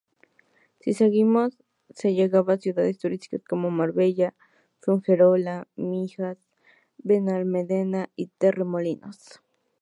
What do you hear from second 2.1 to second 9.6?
llegaba a ciudades turísticas como Marbella, Fuengirola, Mijas, Benalmádena y Torremolinos.